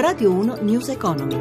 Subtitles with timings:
[0.00, 1.38] Radio 1 News Economy.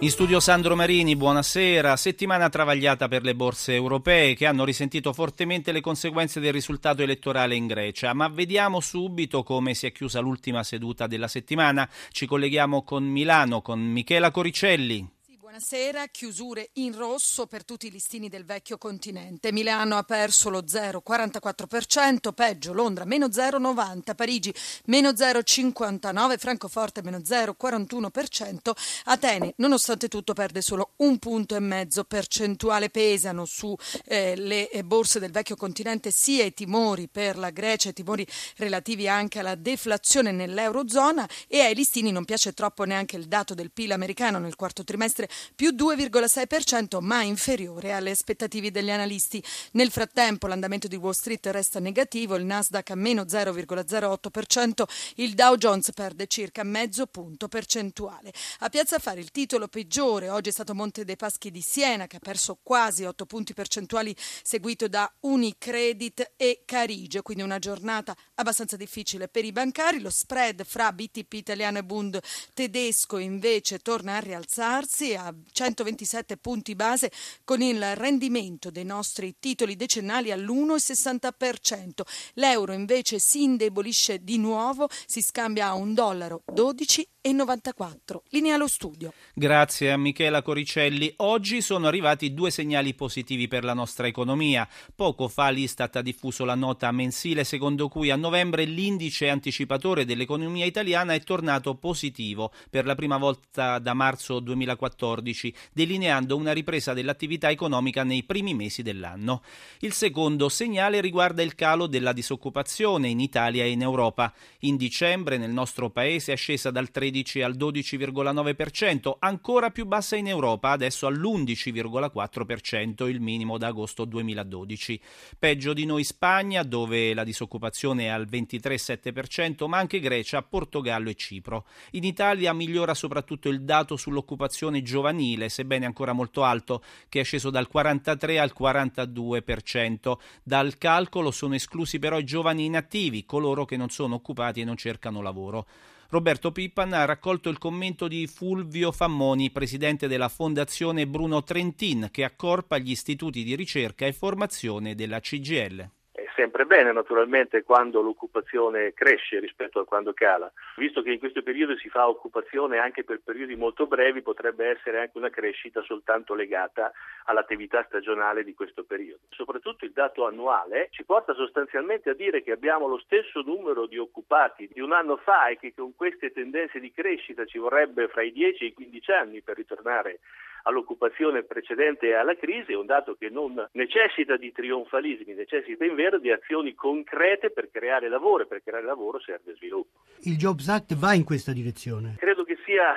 [0.00, 1.96] In studio Sandro Marini, buonasera.
[1.96, 7.54] Settimana travagliata per le borse europee che hanno risentito fortemente le conseguenze del risultato elettorale
[7.54, 8.12] in Grecia.
[8.12, 11.88] Ma vediamo subito come si è chiusa l'ultima seduta della settimana.
[12.10, 15.08] Ci colleghiamo con Milano, con Michela Coricelli.
[15.52, 19.52] Buonasera, chiusure in rosso per tutti i listini del vecchio continente.
[19.52, 24.54] Milano ha perso lo 0,44%, peggio Londra meno 0,90%, Parigi
[24.86, 28.70] meno 0,59%, Francoforte meno 0,41%,
[29.04, 32.88] Atene nonostante tutto perde solo un punto e mezzo percentuale.
[32.88, 38.26] Pesano sulle eh, borse del vecchio continente sia i timori per la Grecia, i timori
[38.56, 43.70] relativi anche alla deflazione nell'Eurozona e ai listini non piace troppo neanche il dato del
[43.70, 49.42] PIL americano nel quarto trimestre più 2,6% ma inferiore alle aspettative degli analisti.
[49.72, 54.82] Nel frattempo l'andamento di Wall Street resta negativo, il Nasdaq a meno 0,08%,
[55.16, 58.32] il Dow Jones perde circa mezzo punto percentuale.
[58.60, 62.16] A Piazza Fare il titolo peggiore oggi è stato Monte dei Paschi di Siena che
[62.16, 68.76] ha perso quasi 8 punti percentuali seguito da Unicredit e Carige, quindi una giornata abbastanza
[68.76, 70.00] difficile per i bancari.
[70.00, 72.20] Lo spread fra BTP italiano e Bund
[72.54, 77.10] tedesco invece torna a rialzarsi a 127 punti base
[77.44, 82.02] con il rendimento dei nostri titoli decennali all'1,60%.
[82.34, 88.24] L'euro invece si indebolisce di nuovo, si scambia a un dollaro 12 94.
[88.30, 89.12] Linea allo studio.
[89.32, 91.12] Grazie a Michela Coricelli.
[91.18, 94.68] Oggi sono arrivati due segnali positivi per la nostra economia.
[94.92, 100.64] Poco fa l'Istat ha diffuso la nota mensile secondo cui a novembre l'indice anticipatore dell'economia
[100.64, 107.50] italiana è tornato positivo per la prima volta da marzo 2014, delineando una ripresa dell'attività
[107.50, 109.42] economica nei primi mesi dell'anno.
[109.78, 114.32] Il secondo segnale riguarda il calo della disoccupazione in Italia e in Europa.
[114.60, 120.16] In dicembre nel nostro paese è scesa dal 13 13 al 12,9%, ancora più bassa
[120.16, 124.98] in Europa, adesso all'11,4%, il minimo da agosto 2012.
[125.38, 131.14] Peggio di noi Spagna, dove la disoccupazione è al 23,7%, ma anche Grecia, Portogallo e
[131.14, 131.66] Cipro.
[131.90, 137.50] In Italia migliora soprattutto il dato sull'occupazione giovanile, sebbene ancora molto alto, che è sceso
[137.50, 140.14] dal 43 al 42%.
[140.42, 144.78] Dal calcolo sono esclusi però i giovani inattivi, coloro che non sono occupati e non
[144.78, 145.66] cercano lavoro.
[146.12, 152.22] Roberto Pippan ha raccolto il commento di Fulvio Fammoni, presidente della Fondazione Bruno Trentin, che
[152.22, 156.01] accorpa gli istituti di ricerca e formazione della CGL
[156.34, 160.50] sempre bene naturalmente quando l'occupazione cresce rispetto a quando cala.
[160.76, 165.00] Visto che in questo periodo si fa occupazione anche per periodi molto brevi, potrebbe essere
[165.00, 166.92] anche una crescita soltanto legata
[167.24, 169.22] all'attività stagionale di questo periodo.
[169.30, 173.98] Soprattutto il dato annuale ci porta sostanzialmente a dire che abbiamo lo stesso numero di
[173.98, 178.22] occupati di un anno fa e che con queste tendenze di crescita ci vorrebbe fra
[178.22, 180.20] i 10 e i 15 anni per ritornare
[180.62, 186.18] all'occupazione precedente e alla crisi, è un dato che non necessita di trionfalismi, necessita invero
[186.18, 190.00] di azioni concrete per creare lavoro e per creare lavoro serve sviluppo.
[190.20, 192.16] Il Jobs Act va in questa direzione?
[192.18, 192.94] Credo che sia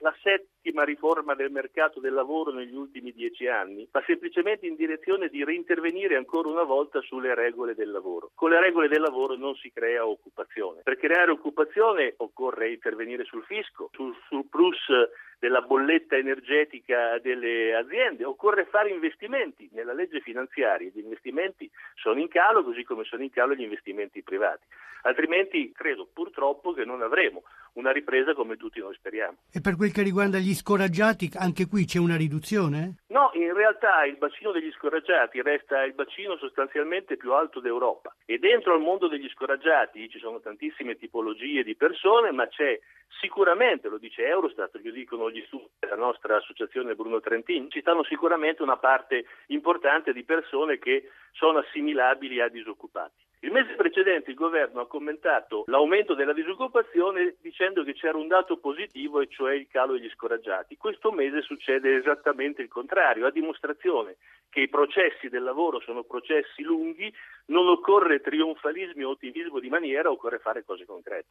[0.00, 5.28] la settima riforma del mercato del lavoro negli ultimi dieci anni, ma semplicemente in direzione
[5.28, 8.30] di reintervenire ancora una volta sulle regole del lavoro.
[8.34, 10.80] Con le regole del lavoro non si crea occupazione.
[10.82, 14.78] Per creare occupazione occorre intervenire sul fisco, sul surplus
[15.40, 19.68] della bolletta energetica delle aziende, occorre fare investimenti.
[19.72, 24.22] Nella legge finanziaria gli investimenti sono in calo così come sono in calo gli investimenti
[24.22, 24.66] privati.
[25.02, 27.42] Altrimenti credo purtroppo che non avremo
[27.72, 29.38] una ripresa come tutti noi speriamo.
[29.50, 32.99] E per quel che riguarda gli scoraggiati, anche qui c'è una riduzione?
[33.10, 38.38] No, in realtà il bacino degli scoraggiati resta il bacino sostanzialmente più alto d'Europa e
[38.38, 42.78] dentro al mondo degli scoraggiati ci sono tantissime tipologie di persone, ma c'è
[43.20, 48.04] sicuramente, lo dice Eurostat, lo dicono gli studi della nostra associazione Bruno Trentin, ci stanno
[48.04, 53.29] sicuramente una parte importante di persone che sono assimilabili a disoccupati.
[53.42, 58.58] Il mese precedente il governo ha commentato l'aumento della disoccupazione dicendo che c'era un dato
[58.58, 60.76] positivo e cioè il calo degli scoraggiati.
[60.76, 64.16] Questo mese succede esattamente il contrario, a dimostrazione
[64.50, 67.10] che i processi del lavoro sono processi lunghi,
[67.46, 71.28] non occorre trionfalismi o ottimismo di maniera, occorre fare cose concrete.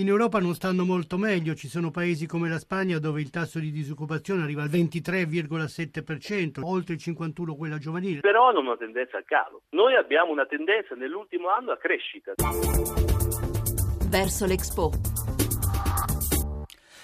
[0.00, 3.58] In Europa non stanno molto meglio, ci sono paesi come la Spagna dove il tasso
[3.58, 8.20] di disoccupazione arriva al 23,7%, oltre il 51% quella giovanile.
[8.20, 9.60] Però hanno una tendenza al calo.
[9.72, 12.32] Noi abbiamo una tendenza nell'ultimo anno a crescita.
[14.08, 14.90] Verso l'Expo.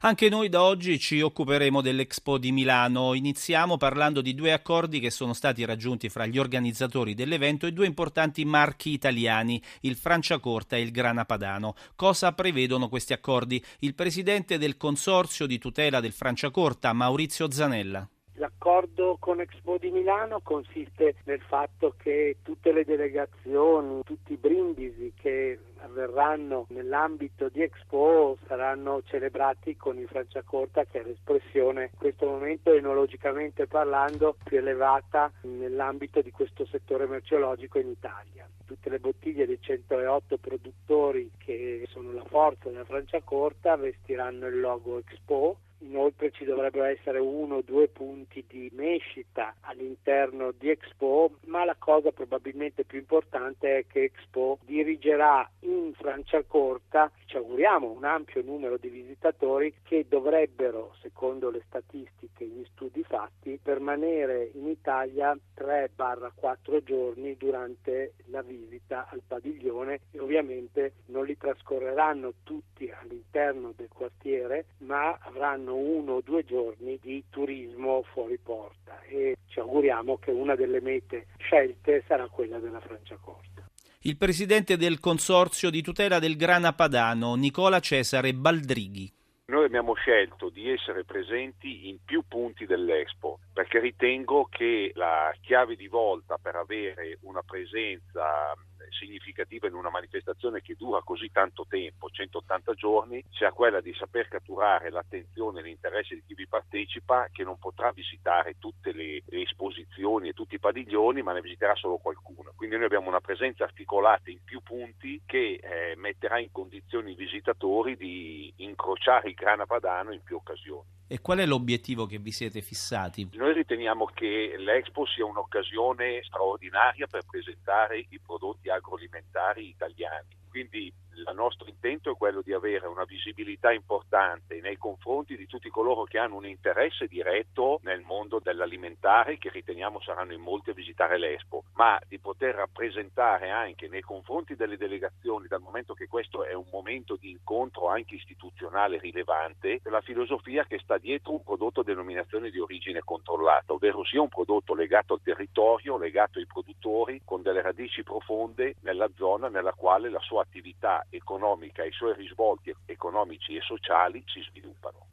[0.00, 3.14] Anche noi da oggi ci occuperemo dell'Expo di Milano.
[3.14, 7.86] Iniziamo parlando di due accordi che sono stati raggiunti fra gli organizzatori dell'evento e due
[7.86, 11.74] importanti marchi italiani, il Franciacorta e il Grana Padano.
[11.96, 13.60] Cosa prevedono questi accordi?
[13.80, 18.08] Il presidente del Consorzio di tutela del Franciacorta, Maurizio Zanella.
[18.38, 25.12] L'accordo con Expo di Milano consiste nel fatto che tutte le delegazioni, tutti i brindisi
[25.16, 32.26] che avverranno nell'ambito di Expo saranno celebrati con il Franciacorta che è l'espressione in questo
[32.26, 38.48] momento enologicamente parlando più elevata nell'ambito di questo settore merceologico in Italia.
[38.64, 44.98] Tutte le bottiglie dei 108 produttori che sono la forza della Franciacorta vestiranno il logo
[44.98, 51.64] Expo Inoltre ci dovrebbero essere uno o due punti di mescita all'interno di Expo, ma
[51.64, 58.42] la cosa probabilmente più importante è che Expo dirigerà in Franciacorta, ci auguriamo, un ampio
[58.42, 65.36] numero di visitatori che dovrebbero, secondo le statistiche e gli studi fatti, permanere in Italia
[65.56, 73.88] 3-4 giorni durante la visita al padiglione e ovviamente non li trascorreranno tutti all'interno del
[73.88, 80.18] quartiere, ma avranno faranno uno o due giorni di turismo fuori porta e ci auguriamo
[80.18, 83.66] che una delle mete scelte sarà quella della Franciacorta.
[84.02, 89.12] Il presidente del Consorzio di tutela del grana padano, Nicola Cesare Baldrighi.
[89.46, 95.74] Noi abbiamo scelto di essere presenti in più punti dell'Expo perché ritengo che la chiave
[95.74, 98.54] di volta per avere una presenza
[98.90, 104.28] significativa in una manifestazione che dura così tanto tempo, 180 giorni, sia quella di saper
[104.28, 110.28] catturare l'attenzione e l'interesse di chi vi partecipa, che non potrà visitare tutte le, esposizioni
[110.28, 112.52] e tutti i padiglioni, ma ne visiterà solo qualcuno.
[112.56, 117.16] Quindi noi abbiamo una presenza articolata in più punti che eh, metterà in condizioni i
[117.16, 120.97] visitatori di incrociare il grana padano in più occasioni.
[121.10, 123.30] E qual è l'obiettivo che vi siete fissati?
[123.32, 130.36] Noi riteniamo che l'Expo sia un'occasione straordinaria per presentare i prodotti agroalimentari italiani.
[130.50, 135.68] Quindi il nostro intento è quello di avere una visibilità importante nei confronti di tutti
[135.68, 140.74] coloro che hanno un interesse diretto nel mondo dell'alimentare, che riteniamo saranno in molti a
[140.74, 146.44] visitare l'Expo, ma di poter rappresentare anche nei confronti delle delegazioni, dal momento che questo
[146.44, 151.80] è un momento di incontro anche istituzionale rilevante, la filosofia che sta dietro un prodotto
[151.80, 157.22] a denominazione di origine controllata, ovvero sia un prodotto legato al territorio, legato ai produttori,
[157.24, 162.14] con delle radici profonde nella zona nella quale la sua attività economica e i suoi
[162.14, 165.06] risvolti economici e sociali si sviluppano.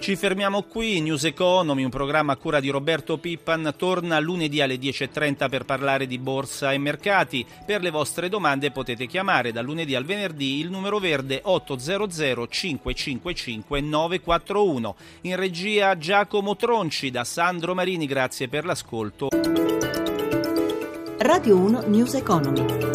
[0.00, 4.76] Ci fermiamo qui, News Economy, un programma a cura di Roberto Pippan, torna lunedì alle
[4.76, 7.46] 10.30 per parlare di borsa e mercati.
[7.66, 13.80] Per le vostre domande potete chiamare da lunedì al venerdì il numero verde 800 555
[13.82, 14.96] 941.
[15.22, 19.28] In regia Giacomo Tronci da Sandro Marini, grazie per l'ascolto.
[21.18, 22.89] Radio 1 News Economy.